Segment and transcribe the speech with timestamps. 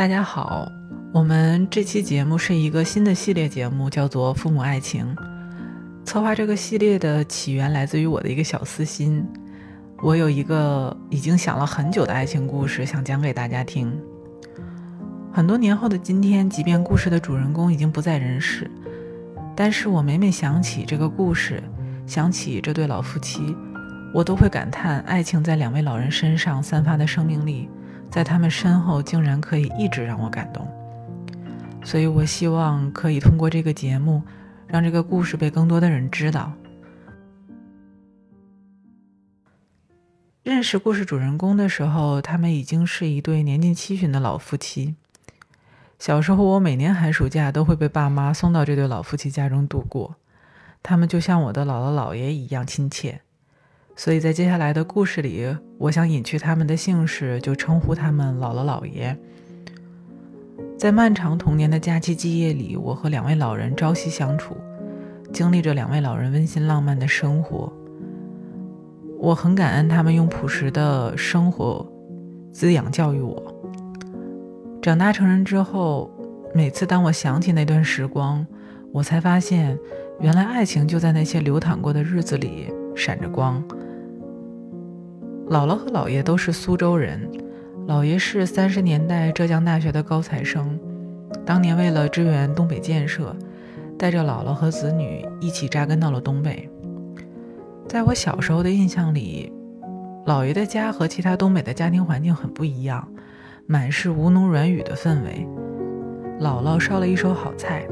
[0.00, 0.66] 大家好，
[1.12, 5.14] 我们这期节目是一个新的系列节目，叫做《父母爱情》。
[6.06, 9.22] 策划这个系列的起源来自于我的一个小私心，
[10.02, 13.94] 我有一个已经想了很久的爱情故事，想讲给大家听。
[15.30, 18.70] 很多年后的今天，即便故事的主人公已经不在人世，
[19.54, 21.62] 但是我每每想起这个故事，
[22.06, 23.54] 想起这对老夫妻，
[24.14, 27.68] 我都会感叹爱情在两位老人身上散发的生命力。
[28.10, 30.66] 在他们身后，竟然可以一直让我感动，
[31.84, 34.20] 所以我希望可以通过这个节目，
[34.66, 36.52] 让这个故事被更多的人知道。
[40.42, 44.96] 认识故事主人公的时候，他们已经是一对年近七旬的老夫妻。
[45.98, 50.16] 小时候，我每年寒暑假都会被爸妈送到这对老夫妻家中度过，
[50.82, 53.20] 他们就像我的姥姥姥爷一样亲切。
[53.96, 55.46] 所以在接下来的故事里，
[55.76, 59.16] 我想隐去他们的姓氏，就称呼他们姥姥姥爷。
[60.78, 64.56] 在漫长童年的假期季夜里，我和两位老人朝夕相处，
[65.32, 67.70] 经历着两位老人温馨浪漫的生活。
[69.18, 71.86] 我很感恩他们用朴实的生活
[72.50, 73.54] 滋养教育我。
[74.80, 76.10] 长大成人之后，
[76.54, 78.46] 每次当我想起那段时光，
[78.94, 79.78] 我才发现，
[80.20, 83.62] 原来爱情就在那些流淌过的日子里闪着光。
[85.48, 87.28] 姥姥和姥爷都是苏州人，
[87.88, 90.78] 姥爷是三十年代浙江大学的高材生，
[91.44, 93.34] 当年为了支援东北建设，
[93.98, 96.68] 带着姥姥和子女一起扎根到了东北。
[97.88, 99.52] 在我小时候的印象里，
[100.26, 103.08] 姥爷的家和其他东北的家庭环境很不一样，
[103.66, 105.44] 满是吴侬软语的氛围。
[106.40, 107.84] 姥姥烧了一手好菜，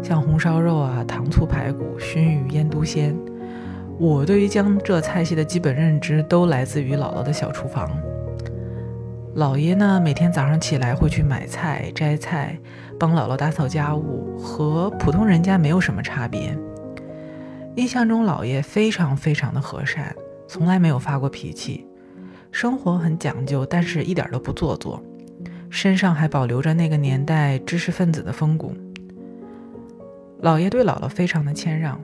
[0.00, 3.16] 像红烧肉啊、糖醋排骨、熏鱼、腌笃鲜。
[4.00, 7.86] 我对于江浙菜系的基本认知都来自于姥姥的小厨房。
[9.36, 12.58] 姥爷呢，每天早上起来会去买菜、摘菜，
[12.98, 16.56] 帮姥姥打扫家务，和普通人家没有什么差别。
[17.76, 20.16] 印象中，姥爷非常非常的和善，
[20.48, 21.86] 从来没有发过脾气，
[22.50, 25.02] 生活很讲究，但是一点都不做作，
[25.68, 28.72] 身上还保留着那个年代知识分子的风骨。
[30.40, 32.00] 姥爷对姥姥非常的谦让。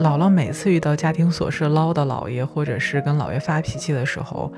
[0.00, 4.52] 姥姥每次遇到家庭琐事唠叨姥爷，或者是跟姥爷发脾气的时候，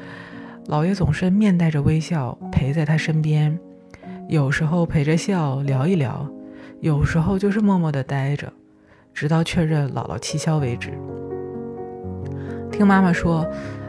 [0.69, 3.59] 姥爷总是面带着微笑陪在他身边，
[4.29, 6.27] 有时候陪着笑聊一聊，
[6.81, 8.51] 有时候就是默默地待着，
[9.13, 10.93] 直到确认姥姥气消为止。
[12.71, 13.47] 听妈妈说，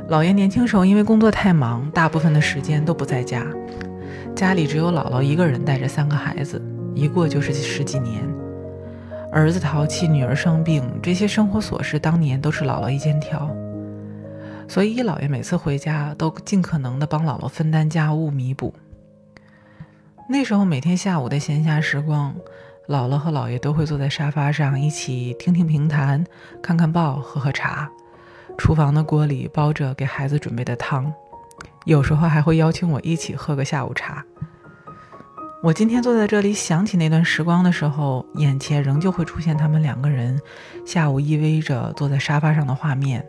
[0.09, 3.45] 姥爷年轻时候因为工作太忙，大部分的时间都不在家，
[4.35, 6.61] 家里只有姥姥一个人带着三个孩子，
[6.93, 8.34] 一过就是十几年。
[9.35, 13.53] 儿子淘气，女儿生病，这些生活琐事当年都是姥姥一肩挑，
[14.65, 18.73] 所以姥爷每次回家都尽可能的帮姥姥分担家务，弥补。
[20.29, 22.33] 那时候每天下午的闲暇时光，
[22.87, 26.25] 姥姥和姥爷都会坐在沙发上一起听听评弹，
[26.63, 27.91] 看看报，喝喝茶。
[28.57, 31.13] 厨房的锅里煲着给孩子准备的汤，
[31.83, 34.23] 有时候还会邀请我一起喝个下午茶。
[35.65, 40.39] 我今天坐在这里，想起那段时光的时候，眼前仍旧会出现他们两个人
[40.85, 43.27] 下午依偎着坐在沙发上的画面，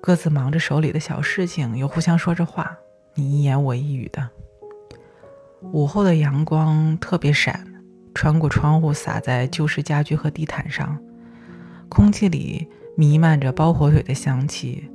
[0.00, 2.78] 各自忙着手里的小事情，又互相说着话，
[3.14, 4.30] 你一言我一语的。
[5.72, 7.66] 午后的阳光特别闪，
[8.14, 10.96] 穿过窗户洒在旧式家具和地毯上，
[11.88, 14.88] 空气里弥漫着包火腿的香气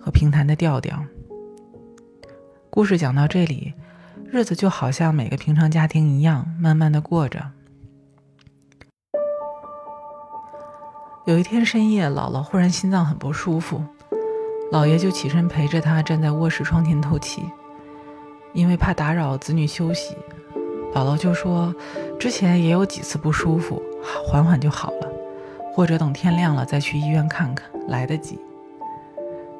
[0.00, 1.04] 和平潭的调调。
[2.70, 3.74] 故事讲到这里。
[4.30, 7.40] 日子就好像每个平常家庭一样，慢慢的过着。
[11.24, 13.82] 有一天深夜，姥姥忽然心脏很不舒服，
[14.72, 17.42] 姥爷就起身陪着她站在卧室窗前透气。
[18.52, 20.16] 因为怕打扰子女休息，
[20.94, 21.74] 姥姥就说
[22.18, 23.82] ：“之前也有几次不舒服，
[24.26, 25.08] 缓缓就好了，
[25.72, 28.38] 或者等天亮了再去医院看看，来得及。”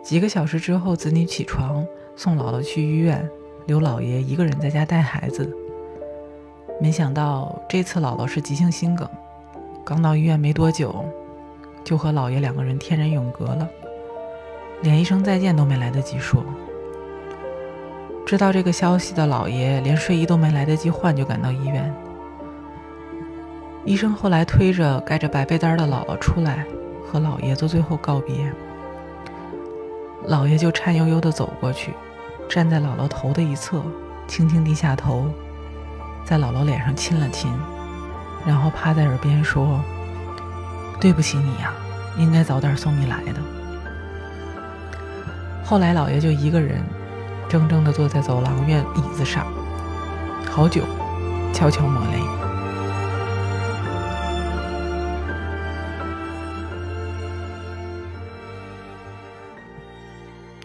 [0.02, 1.84] 几个小时之后，子女起床
[2.16, 3.28] 送姥姥去医院。
[3.66, 5.52] 刘老爷一个人在家带孩子，
[6.80, 9.08] 没想到这次姥姥是急性心梗，
[9.84, 11.04] 刚到医院没多久，
[11.82, 13.68] 就和老爷两个人天人永隔了，
[14.82, 16.44] 连一声再见都没来得及说。
[18.24, 21.92] 知道这个消息的老爷连睡衣都没来得及换就赶到医院，
[23.84, 26.64] 医生后来推着盖着白被单的姥姥出来，
[27.04, 28.52] 和老爷做最后告别，
[30.26, 31.92] 老爷就颤悠悠地走过去。
[32.48, 33.82] 站在姥姥头的一侧，
[34.26, 35.30] 轻轻低下头，
[36.24, 37.52] 在姥姥脸上亲了亲，
[38.46, 39.80] 然后趴在耳边说
[41.00, 41.72] ：“对不起你呀，
[42.16, 43.40] 应该早点送你来的。”
[45.64, 46.80] 后来，姥爷就一个人
[47.48, 49.46] 怔怔地坐在走廊院椅子上，
[50.48, 50.82] 好久，
[51.52, 52.45] 悄悄抹泪。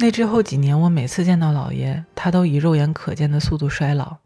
[0.01, 4.17] 那之后几年，我每次见到老爷，他都以肉眼可见的速度衰老。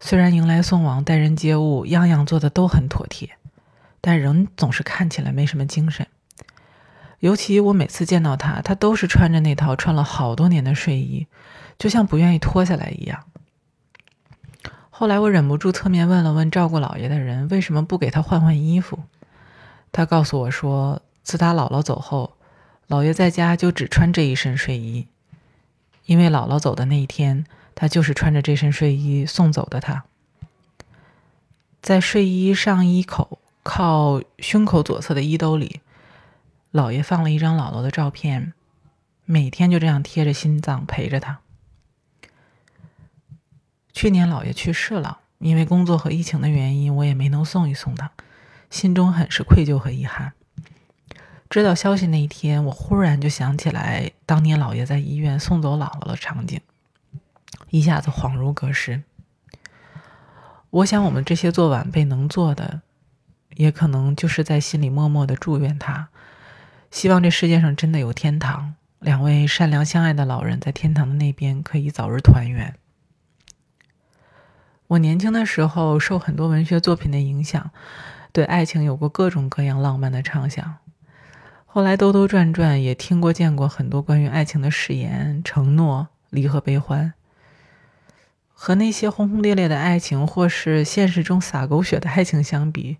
[0.00, 3.36] 虽然迎来送往、待人接物，样样做的都很妥帖，
[4.00, 6.08] 但仍总是看起来没什么精神。
[7.20, 11.28] 尤其我每次见到他，他都是穿着那套穿了好多年的睡衣，
[11.78, 13.22] 就像不愿意脱下来一样。
[14.90, 18.98] 后来我忍不住侧面问了问照顾老爷的人，为什么不给他换换衣服？
[19.92, 22.32] 他告诉我说，自他姥姥走后。
[22.88, 25.06] 老爷在家就只穿这一身睡衣，
[26.06, 27.44] 因为姥姥走的那一天，
[27.74, 29.78] 他就是穿着这身睡衣送走的。
[29.78, 30.04] 他
[31.82, 35.82] 在睡衣上衣口靠胸口左侧的衣兜里，
[36.70, 38.54] 老爷放了一张姥姥的照片，
[39.26, 41.40] 每天就这样贴着心脏陪着他。
[43.92, 48.10] 去年姥爷去世了，因为工作和疫情的原因，我也没能送一送他，
[48.70, 50.32] 心中很是愧疚和遗憾。
[51.50, 56.60] 知道消息那一天，我忽然就想起来当年姥爷在医院送走姥姥的场景，
[57.70, 59.02] 一下子恍如隔世。
[60.68, 62.82] 我想，我们这些做晚辈能做的，
[63.56, 66.10] 也可能就是在心里默默的祝愿他，
[66.90, 72.74] 希望这世界上真的有天堂，两位善良相爱的老人在天堂的那边可以早日团圆。
[74.88, 77.70] 我年轻的时候受很多文学作品的影响，
[78.32, 80.76] 对爱情有过各种各样浪漫的畅想。
[81.70, 87.12] 后来兜兜转转，也听过见过很多关于爱情的誓言、承诺、离合、悲欢。
[88.54, 92.96] 和那些轰轰烈烈的爱情，或是现实中洒狗血的爱情相比，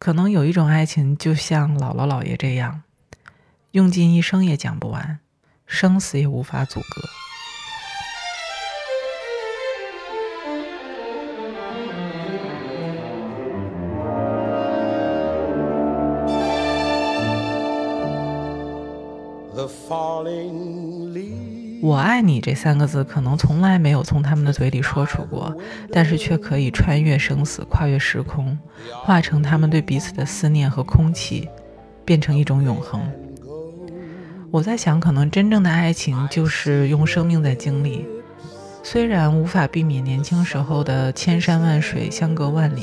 [0.00, 2.82] 可能有一种爱情，就像姥姥姥爷这样，
[3.70, 5.20] 用尽一生也讲不完，
[5.64, 7.29] 生死也无法阻隔。
[21.82, 25.56] 我爱你这三个字，可能从来没有从他们的嘴里说出过，
[25.90, 28.58] 但是却可以穿越生死，跨越时空，
[29.02, 31.48] 化成他们对彼此的思念和空气，
[32.04, 33.00] 变成一种永恒。
[34.50, 38.04] 我在想，可能真正的爱情就是用生命在经历，
[38.82, 42.82] 虽然无法避免年轻时候的千山万水相隔万里，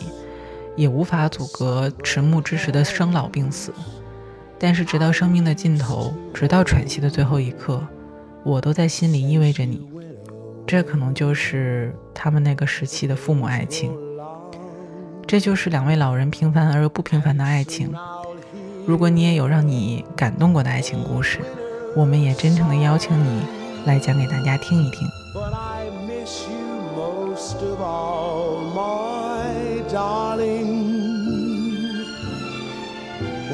[0.75, 3.71] 也无法阻隔迟暮之时的生老病死。
[4.57, 7.79] 但是，直到生命的尽头，直到喘息的最后一刻，
[8.47, 9.85] 我都在心里依偎着你。
[10.65, 13.91] 这可能就是他们那个时期的父母爱情。
[15.27, 17.93] 这就是两位老人平凡而又不平凡的爱情。
[18.85, 21.39] 如果你也有让你感动过的爱情故事，
[21.93, 23.41] 我们也真诚的邀请你
[23.85, 25.05] 来讲给大家听一听。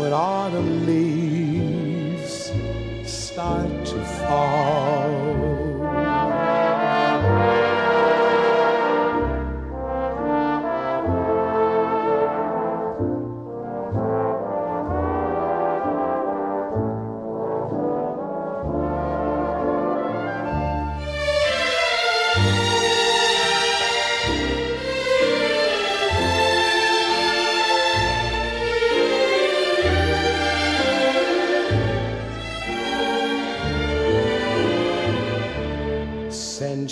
[0.04, 1.43] when autumn leaves
[3.33, 5.43] start to fall.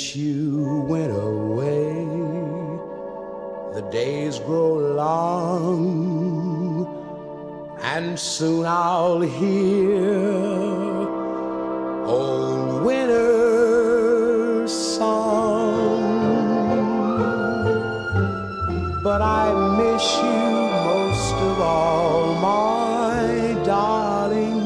[0.02, 1.94] Since you went away.
[3.74, 6.88] The days grow long,
[7.82, 10.08] and soon I'll hear
[12.06, 16.02] old winter's song.
[19.04, 24.62] But I miss you most of all, my darling.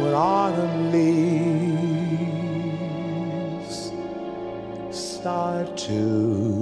[0.00, 1.53] When autumn leaves
[5.84, 6.53] to